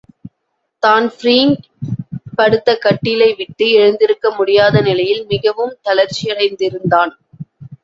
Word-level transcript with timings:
Dan Breen 0.83 1.51
படுத்த 2.35 2.75
கட்டிலை 2.81 3.29
விட்டு 3.35 3.67
எழுந்திருக்க 3.73 4.31
முடியாத 4.31 4.81
நிலையில் 4.81 5.23
மிகவும் 5.27 5.77
தளர்ச்சியடைந்திருந்தான். 5.85 7.13